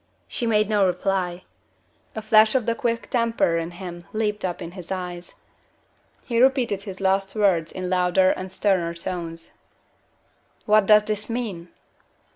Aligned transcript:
She 0.27 0.47
made 0.47 0.67
no 0.67 0.83
reply. 0.87 1.43
A 2.15 2.23
flash 2.23 2.55
of 2.55 2.65
the 2.65 2.73
quick 2.73 3.11
temper 3.11 3.59
in 3.59 3.69
him 3.69 4.05
leaped 4.13 4.43
up 4.43 4.59
in 4.59 4.71
his 4.71 4.91
eyes. 4.91 5.35
He 6.25 6.41
repeated 6.41 6.81
his 6.81 6.99
last 6.99 7.35
words 7.35 7.71
in 7.71 7.87
louder 7.87 8.31
and 8.31 8.51
sterner 8.51 8.95
tones: 8.95 9.51
"What 10.65 10.87
does 10.87 11.07
it 11.07 11.29
mean?" 11.29 11.69